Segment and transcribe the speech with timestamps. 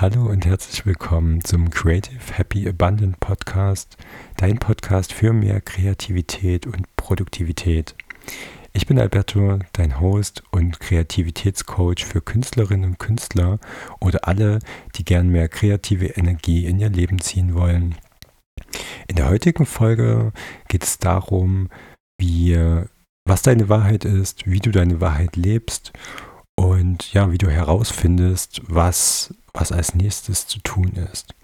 [0.00, 3.98] Hallo und herzlich willkommen zum Creative Happy Abundant Podcast,
[4.38, 7.94] dein Podcast für mehr Kreativität und Produktivität.
[8.72, 13.58] Ich bin Alberto, dein Host und Kreativitätscoach für Künstlerinnen und Künstler
[14.00, 14.60] oder alle,
[14.94, 17.94] die gern mehr kreative Energie in ihr Leben ziehen wollen.
[19.06, 20.32] In der heutigen Folge
[20.68, 21.68] geht es darum,
[22.18, 22.58] wie,
[23.26, 25.92] was deine Wahrheit ist, wie du deine Wahrheit lebst
[26.60, 31.34] und ja, wie du herausfindest, was, was als nächstes zu tun ist.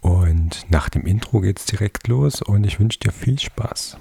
[0.00, 3.96] Und nach dem Intro geht es direkt los und ich wünsche dir viel Spaß.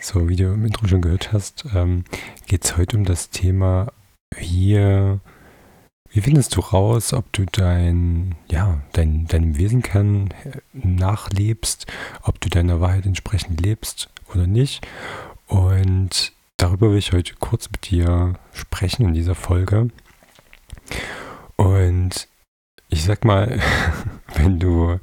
[0.00, 2.04] So, wie du im Intro schon gehört hast, ähm,
[2.46, 3.92] geht es heute um das Thema,
[4.36, 4.74] wie,
[6.10, 10.34] wie findest du raus, ob du dein, ja, dein, deinem Wesenkern
[10.72, 11.86] nachlebst,
[12.22, 14.86] ob du deiner Wahrheit entsprechend lebst oder nicht.
[15.46, 19.90] Und darüber will ich heute kurz mit dir sprechen in dieser Folge.
[21.54, 22.28] Und
[22.88, 23.60] ich sag mal,
[24.34, 24.98] wenn du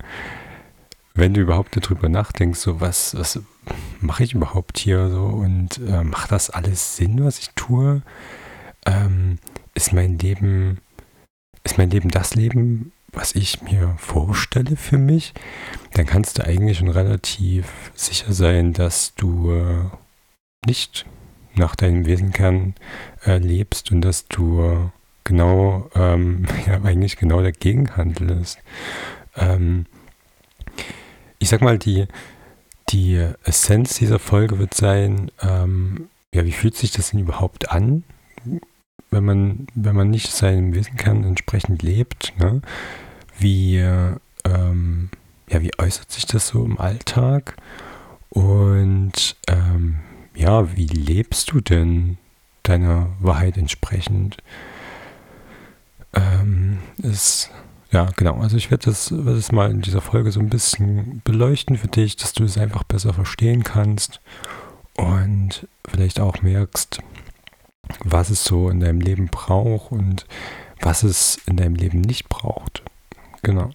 [1.16, 3.40] wenn du überhaupt darüber nachdenkst, so was, was
[4.02, 8.02] mache ich überhaupt hier so und äh, macht das alles Sinn, was ich tue?
[8.86, 9.38] Ähm,
[9.76, 10.80] ist mein Leben,
[11.64, 15.34] ist mein Leben das Leben, was ich mir vorstelle für mich?
[15.94, 19.86] Dann kannst du eigentlich schon relativ sicher sein, dass du äh,
[20.66, 21.06] nicht
[21.56, 22.74] nach deinem Wesenkern
[23.24, 24.92] äh, lebst und dass du
[25.24, 28.58] genau, ähm, ja, eigentlich genau dagegen handelst.
[29.36, 29.86] Ähm,
[31.44, 32.08] ich sag mal, die,
[32.90, 38.06] die Essenz dieser Folge wird sein, ähm, ja, wie fühlt sich das denn überhaupt an,
[39.12, 42.62] wenn man, wenn man nicht seinem Wesenkern entsprechend lebt, ne?
[43.38, 45.10] Wie, ähm,
[45.50, 47.58] ja, wie äußert sich das so im Alltag?
[48.30, 50.00] Und ähm,
[50.34, 52.18] ja, wie lebst du denn
[52.64, 54.38] deiner Wahrheit entsprechend?
[56.14, 57.52] Ähm, ist
[57.94, 58.38] ja, genau.
[58.40, 62.16] Also ich werde das, das mal in dieser Folge so ein bisschen beleuchten für dich,
[62.18, 64.20] dass du es einfach besser verstehen kannst
[64.98, 67.00] und vielleicht auch merkst,
[68.04, 70.26] was es so in deinem Leben braucht und
[70.82, 72.82] was es in deinem Leben nicht braucht.
[73.44, 73.70] Genau.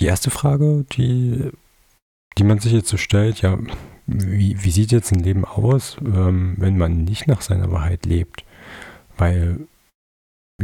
[0.00, 1.50] Die erste Frage, die,
[2.36, 3.58] die man sich jetzt so stellt, ja,
[4.06, 8.44] wie, wie sieht jetzt ein Leben aus, ähm, wenn man nicht nach seiner Wahrheit lebt?
[9.16, 9.66] Weil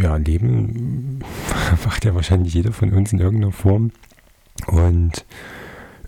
[0.01, 1.21] ja, Leben
[1.85, 3.93] macht ja wahrscheinlich jeder von uns in irgendeiner Form.
[4.67, 5.25] Und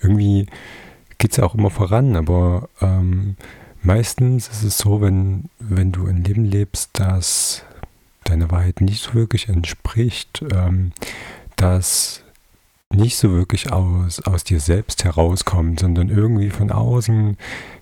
[0.01, 0.47] irgendwie
[1.19, 3.37] geht es ja auch immer voran, aber ähm,
[3.83, 7.65] meistens ist es so, wenn, wenn du ein Leben lebst, das
[8.25, 10.93] deiner Wahrheit nicht so wirklich entspricht, ähm,
[11.57, 12.23] das
[12.93, 17.37] nicht so wirklich aus, aus dir selbst herauskommt, sondern irgendwie von außen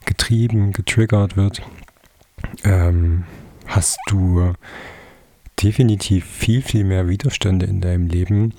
[0.05, 1.63] getrieben, getriggert wird,
[2.65, 3.25] ähm,
[3.67, 4.53] hast du
[5.63, 8.55] definitiv viel, viel mehr Widerstände in deinem Leben.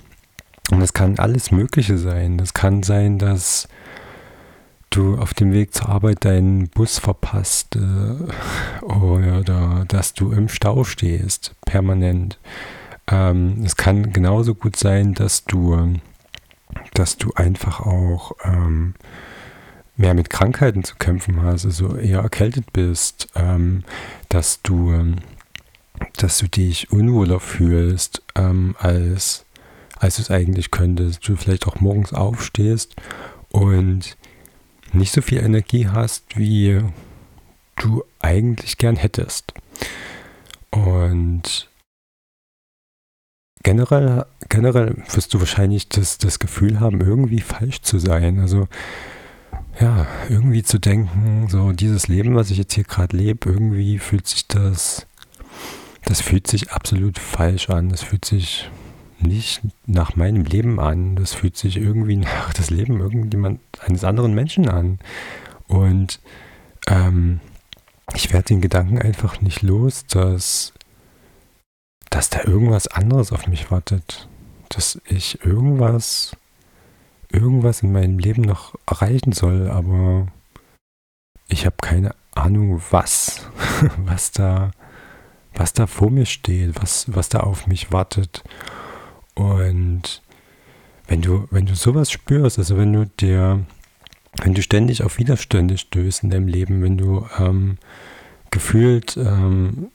[0.70, 2.38] Und das kann alles Mögliche sein.
[2.38, 3.68] Das kann sein, dass
[4.90, 10.84] du auf dem Weg zur Arbeit deinen Bus verpasst äh, oder dass du im Stau
[10.84, 12.38] stehst, permanent.
[13.08, 16.00] Ähm, es kann genauso gut sein, dass du,
[16.94, 18.94] dass du einfach auch ähm,
[19.96, 23.84] mehr mit Krankheiten zu kämpfen hast, also eher erkältet bist, ähm,
[24.28, 25.14] dass du
[26.16, 29.44] dass du dich unwohler fühlst, ähm, als,
[29.98, 31.26] als du es eigentlich könntest.
[31.26, 32.94] Du vielleicht auch morgens aufstehst
[33.50, 34.16] und
[34.92, 36.80] nicht so viel Energie hast, wie
[37.76, 39.54] du eigentlich gern hättest.
[40.70, 41.68] Und
[43.62, 48.40] generell, generell wirst du wahrscheinlich das, das Gefühl haben, irgendwie falsch zu sein.
[48.40, 48.68] Also
[49.80, 54.26] ja, irgendwie zu denken, so dieses Leben, was ich jetzt hier gerade lebe, irgendwie fühlt
[54.26, 55.06] sich das
[56.04, 57.88] das fühlt sich absolut falsch an.
[57.88, 58.70] Das fühlt sich
[59.20, 61.16] nicht nach meinem Leben an.
[61.16, 64.98] Das fühlt sich irgendwie nach das Leben irgendjemand eines anderen Menschen an.
[65.68, 66.20] Und
[66.86, 67.40] ähm,
[68.14, 70.72] ich werde den Gedanken einfach nicht los, dass,
[72.10, 74.28] dass da irgendwas anderes auf mich wartet.
[74.68, 76.36] Dass ich irgendwas,
[77.30, 80.28] irgendwas in meinem Leben noch erreichen soll, aber
[81.48, 83.48] ich habe keine Ahnung, was,
[83.98, 84.70] was da
[85.54, 88.42] was da vor mir steht, was, was da auf mich wartet.
[89.34, 90.22] Und
[91.06, 93.64] wenn du, wenn du sowas spürst, also wenn du dir,
[94.42, 97.78] wenn du ständig auf Widerstände stößt in deinem Leben, wenn du, ähm,
[98.50, 99.90] gefühlt ähm,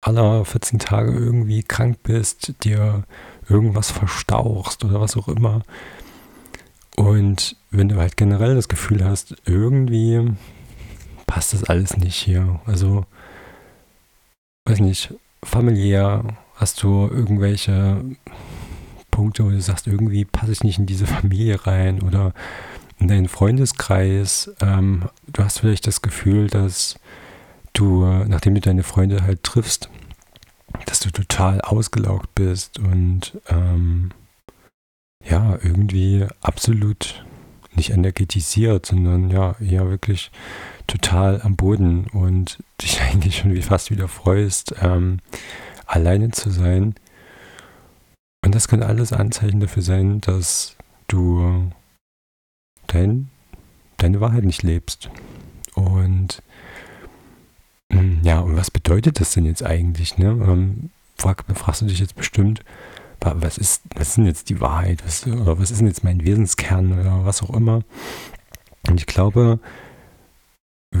[0.00, 3.04] aller 14 Tage irgendwie krank bist, dir
[3.48, 5.62] irgendwas verstauchst oder was auch immer.
[6.96, 10.32] Und wenn du halt generell das Gefühl hast, irgendwie
[11.26, 12.60] passt das alles nicht hier.
[12.66, 13.04] Also,
[14.66, 16.24] weiß nicht, familiär
[16.56, 18.04] hast du irgendwelche
[19.10, 22.34] Punkte, wo du sagst, irgendwie passe ich nicht in diese Familie rein oder
[22.98, 24.54] in deinen Freundeskreis.
[24.60, 26.98] Ähm, du hast vielleicht das Gefühl, dass
[27.72, 29.88] du, nachdem du deine Freunde halt triffst,
[30.86, 34.10] dass du total ausgelaugt bist und ähm,
[35.24, 37.24] ja, irgendwie absolut
[37.74, 40.30] nicht energetisiert, sondern ja, eher wirklich
[40.86, 45.18] total am Boden und dich eigentlich schon wie fast wieder freust, ähm,
[45.86, 46.94] alleine zu sein.
[48.44, 50.76] Und das können alles Anzeichen dafür sein, dass
[51.08, 51.70] du
[52.86, 53.28] dein,
[53.96, 55.10] deine Wahrheit nicht lebst.
[55.74, 56.42] Und
[57.92, 60.18] hm, ja, und was bedeutet das denn jetzt eigentlich?
[60.18, 60.26] Ne?
[60.26, 62.62] Ähm, frag, fragst du dich jetzt bestimmt,
[63.20, 65.04] was ist, was ist denn jetzt die Wahrheit?
[65.04, 67.82] Was, oder was ist denn jetzt mein Wesenskern oder was auch immer?
[68.88, 69.58] Und ich glaube,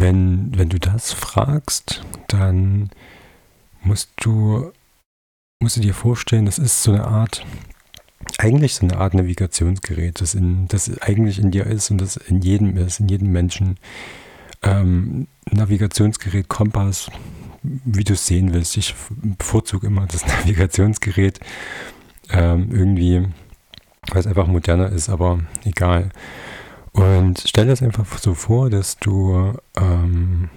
[0.00, 2.90] wenn, wenn du das fragst, dann
[3.82, 4.72] musst du,
[5.60, 7.44] musst du dir vorstellen, das ist so eine Art,
[8.38, 12.40] eigentlich so eine Art Navigationsgerät, das, in, das eigentlich in dir ist und das in
[12.42, 13.78] jedem ist, in jedem Menschen.
[14.62, 17.10] Ähm, Navigationsgerät, Kompass,
[17.62, 18.76] wie du es sehen willst.
[18.76, 21.40] Ich bevorzuge immer das Navigationsgerät
[22.30, 23.28] ähm, irgendwie,
[24.08, 26.10] weil es einfach moderner ist, aber egal.
[26.96, 30.48] Und stell dir das einfach so vor, dass du, ähm,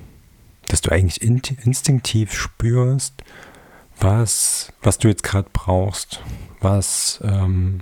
[0.68, 3.14] dass du eigentlich in, instinktiv spürst,
[4.00, 6.22] was, was du jetzt gerade brauchst,
[6.62, 7.82] was, ähm,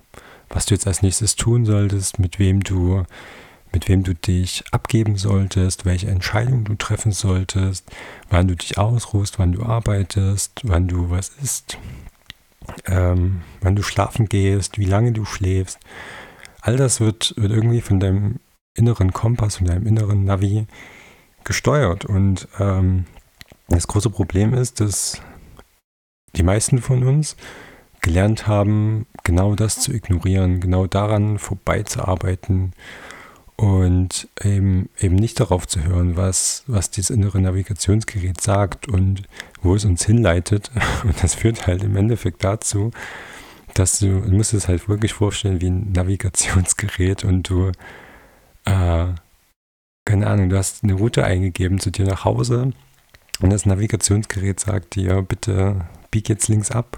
[0.50, 3.04] was du jetzt als nächstes tun solltest, mit wem du
[3.74, 7.86] mit wem du dich abgeben solltest, welche Entscheidung du treffen solltest,
[8.30, 11.78] wann du dich ausruhst, wann du arbeitest, wann du was isst,
[12.86, 15.80] ähm, wann du schlafen gehst, wie lange du schläfst.
[16.62, 18.40] All das wird, wird irgendwie von deinem
[18.78, 20.68] inneren Kompass, von deinem inneren Navi
[21.44, 22.06] gesteuert.
[22.06, 23.06] Und ähm,
[23.68, 25.22] das große Problem ist, dass
[26.36, 27.36] die meisten von uns
[28.02, 32.74] gelernt haben, genau das zu ignorieren, genau daran vorbeizuarbeiten
[33.58, 39.24] und eben, eben nicht darauf zu hören, was, was dieses innere Navigationsgerät sagt und
[39.64, 40.72] wo es uns hinleitet.
[41.04, 42.92] Und das führt halt im Endeffekt dazu,
[43.74, 47.72] dass du, du musst es halt wirklich vorstellen wie ein Navigationsgerät und du,
[48.68, 49.14] äh,
[50.06, 52.72] keine Ahnung, du hast eine Route eingegeben zu dir nach Hause
[53.42, 56.98] und das Navigationsgerät sagt dir, bitte bieg jetzt links ab.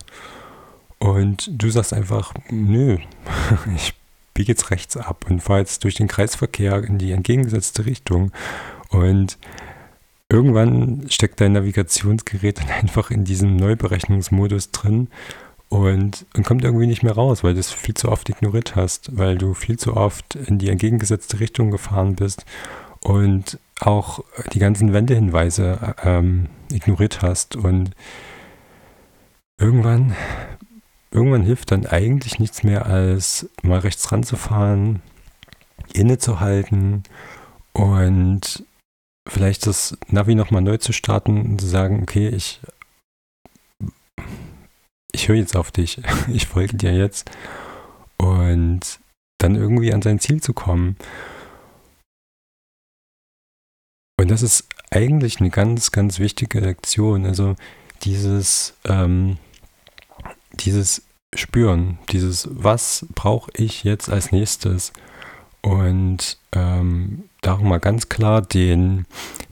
[1.00, 2.98] Und du sagst einfach, nö,
[3.76, 3.94] ich
[4.34, 8.32] biege jetzt rechts ab und fahre jetzt durch den Kreisverkehr in die entgegengesetzte Richtung.
[8.90, 9.38] Und
[10.30, 15.08] irgendwann steckt dein Navigationsgerät dann einfach in diesem Neuberechnungsmodus drin
[15.70, 19.16] und, und kommt irgendwie nicht mehr raus, weil du es viel zu oft ignoriert hast,
[19.18, 22.46] weil du viel zu oft in die entgegengesetzte Richtung gefahren bist
[23.02, 24.24] und auch
[24.54, 27.56] die ganzen Wendehinweise ähm, ignoriert hast.
[27.56, 27.92] Und
[29.60, 30.16] irgendwann
[31.12, 35.02] irgendwann hilft dann eigentlich nichts mehr, als mal rechts ranzufahren,
[35.94, 37.04] innezuhalten
[37.74, 38.64] und
[39.28, 42.79] vielleicht das Navi nochmal neu zu starten und zu sagen, okay, ich, ich
[45.30, 46.02] höre jetzt auf dich,
[46.34, 47.32] ich folge dir jetzt
[48.18, 49.00] und
[49.38, 50.98] dann irgendwie an sein Ziel zu kommen.
[54.20, 57.26] Und das ist eigentlich eine ganz, ganz wichtige Lektion.
[57.26, 57.56] Also
[58.04, 59.38] dieses, ähm,
[60.54, 64.92] dieses Spüren, dieses, was brauche ich jetzt als nächstes?
[65.62, 69.06] Und ähm, darum mal ganz klar den,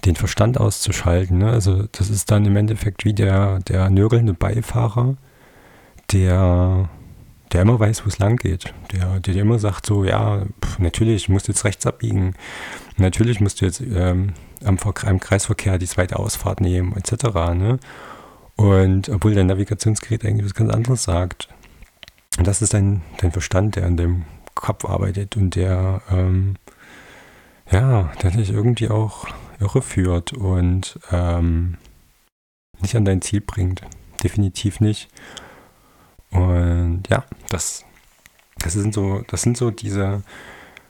[0.04, 1.38] den Verstand auszuschalten.
[1.38, 1.50] Ne?
[1.50, 5.16] Also das ist dann im Endeffekt wie der, der nörgelnde Beifahrer,
[6.12, 6.90] der,
[7.52, 8.74] der immer weiß, wo es lang geht.
[8.92, 12.36] Der, der immer sagt so, ja, pff, natürlich musst du jetzt rechts abbiegen.
[12.98, 14.34] Natürlich musst du jetzt ähm,
[14.64, 17.26] am, am Kreisverkehr die zweite Ausfahrt nehmen, etc.
[17.54, 17.80] Ne?
[18.56, 21.50] Und obwohl dein Navigationsgerät eigentlich was ganz anderes sagt.
[22.38, 26.56] Und das ist dein, dein Verstand, der an dem Kopf arbeitet und der, ähm,
[27.72, 29.28] ja, der dich irgendwie auch
[29.60, 31.78] irreführt und ähm,
[32.80, 33.82] nicht an dein Ziel bringt.
[34.24, 35.10] Definitiv nicht.
[36.38, 37.84] Und ja, das,
[38.60, 40.22] das sind so, das sind so diese,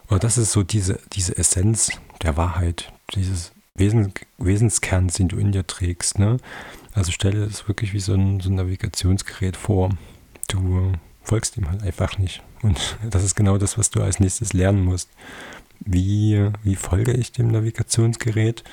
[0.10, 5.52] oder das ist so diese, diese Essenz der Wahrheit, dieses Wesen, Wesenskerns, den du in
[5.52, 6.20] dir trägst.
[6.20, 6.38] Ne?
[6.94, 9.92] Also stelle es wirklich wie so ein, so ein Navigationsgerät vor.
[10.50, 10.92] Du
[11.24, 12.44] folgst ihm halt einfach nicht.
[12.62, 15.10] Und das ist genau das, was du als nächstes lernen musst.
[15.80, 18.64] Wie, wie folge ich dem Navigationsgerät?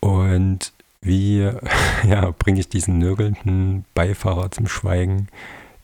[0.00, 1.48] Und wie
[2.08, 5.28] ja, bringe ich diesen nörgelnden Beifahrer zum Schweigen,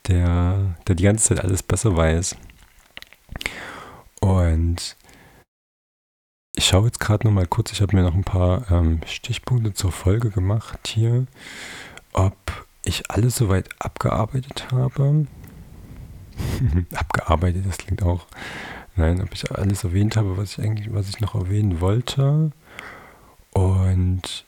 [0.09, 2.37] der, der die ganze Zeit alles besser weiß.
[4.21, 4.97] Und
[6.55, 9.75] ich schaue jetzt gerade noch mal kurz, ich habe mir noch ein paar ähm, Stichpunkte
[9.75, 11.27] zur Folge gemacht hier,
[12.12, 12.37] ob
[12.85, 15.27] ich alles soweit abgearbeitet habe.
[16.95, 18.27] abgearbeitet, das klingt auch.
[18.97, 22.50] Nein, ob ich alles erwähnt habe, was ich eigentlich, was ich noch erwähnen wollte.
[23.53, 24.47] Und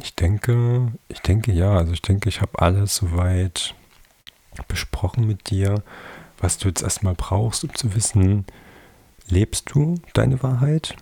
[0.00, 3.76] ich denke, ich denke ja, also ich denke, ich habe alles soweit
[4.68, 5.82] besprochen mit dir,
[6.38, 8.44] was du jetzt erstmal brauchst, um zu wissen,
[9.28, 10.96] lebst du deine Wahrheit?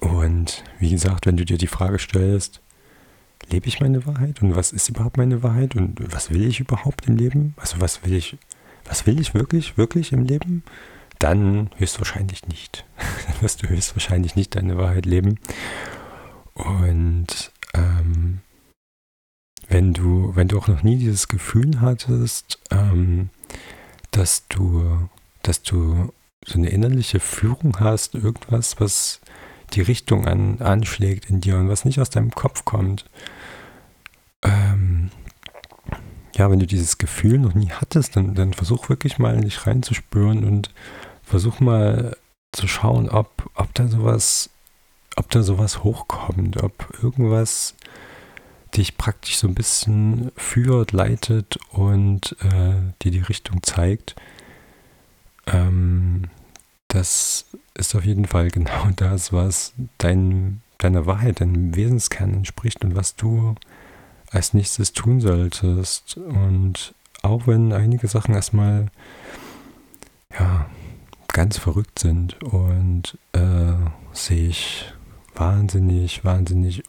[0.00, 2.60] Und wie gesagt, wenn du dir die Frage stellst,
[3.50, 7.06] lebe ich meine Wahrheit und was ist überhaupt meine Wahrheit und was will ich überhaupt
[7.06, 7.54] im Leben?
[7.56, 8.36] Also was will ich,
[8.84, 10.62] was will ich wirklich, wirklich im Leben?
[11.18, 12.86] Dann höchstwahrscheinlich nicht.
[13.26, 15.38] Dann wirst du höchstwahrscheinlich nicht deine Wahrheit leben.
[16.54, 18.40] Und ähm,
[19.70, 23.30] wenn du, wenn du auch noch nie dieses Gefühl hattest, ähm,
[24.10, 25.08] dass du,
[25.42, 26.12] dass du
[26.44, 29.20] so eine innerliche Führung hast, irgendwas, was
[29.72, 33.04] die Richtung an, anschlägt in dir und was nicht aus deinem Kopf kommt.
[34.42, 35.10] Ähm,
[36.34, 39.66] ja, wenn du dieses Gefühl noch nie hattest, dann, dann versuch wirklich mal in dich
[39.68, 40.74] reinzuspüren und
[41.22, 42.16] versuch mal
[42.50, 44.50] zu schauen, ob, ob da sowas,
[45.14, 47.76] ob da sowas hochkommt, ob irgendwas
[48.76, 54.16] dich praktisch so ein bisschen führt, leitet und äh, dir die Richtung zeigt.
[55.46, 56.24] Ähm,
[56.88, 62.96] das ist auf jeden Fall genau das, was dein, deiner Wahrheit, deinem Wesenskern entspricht und
[62.96, 63.54] was du
[64.30, 66.16] als nächstes tun solltest.
[66.16, 68.86] Und auch wenn einige Sachen erstmal
[70.38, 70.66] ja,
[71.28, 73.72] ganz verrückt sind und äh,
[74.12, 74.92] sich
[75.34, 76.82] wahnsinnig, wahnsinnig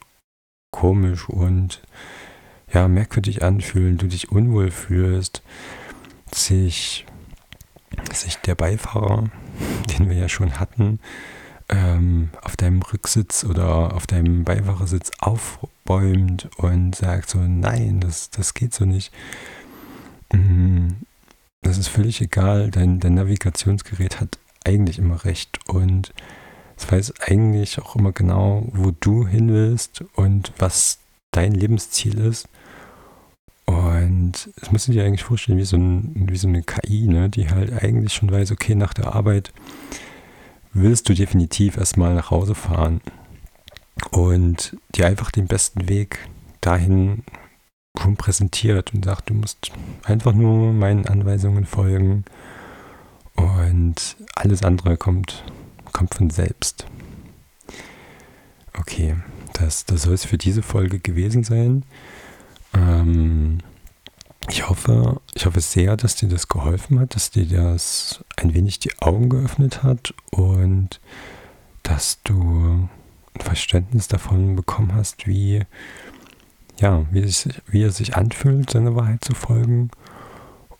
[0.82, 1.80] komisch und
[2.72, 5.40] ja, merkwürdig anfühlen, du dich unwohl fühlst,
[6.34, 7.06] sich,
[8.12, 9.30] sich der Beifahrer,
[9.90, 10.98] den wir ja schon hatten,
[11.68, 18.52] ähm, auf deinem Rücksitz oder auf deinem Beifahrersitz aufbäumt und sagt so, nein, das, das
[18.52, 19.12] geht so nicht.
[20.32, 20.96] Mhm.
[21.60, 26.12] Das ist völlig egal, dein, dein Navigationsgerät hat eigentlich immer recht und
[26.82, 30.98] es weiß eigentlich auch immer genau, wo du hin willst und was
[31.30, 32.48] dein Lebensziel ist.
[33.66, 37.28] Und es musst du dir eigentlich vorstellen, wie so, ein, wie so eine KI, ne,
[37.28, 39.52] die halt eigentlich schon weiß, okay, nach der Arbeit
[40.72, 43.00] willst du definitiv erstmal nach Hause fahren
[44.10, 46.18] und dir einfach den besten Weg
[46.60, 47.22] dahin
[48.00, 49.70] schon präsentiert und sagt, du musst
[50.02, 52.24] einfach nur meinen Anweisungen folgen
[53.36, 55.44] und alles andere kommt
[55.92, 56.86] kommt von selbst.
[58.78, 59.16] Okay,
[59.52, 61.84] das, das soll es für diese Folge gewesen sein.
[62.74, 63.58] Ähm,
[64.48, 68.80] ich hoffe, ich hoffe sehr, dass dir das geholfen hat, dass dir das ein wenig
[68.80, 71.00] die Augen geöffnet hat und
[71.82, 72.88] dass du
[73.34, 75.62] ein Verständnis davon bekommen hast, wie,
[76.80, 79.90] ja, wie, es, wie es sich anfühlt, seiner Wahrheit zu folgen.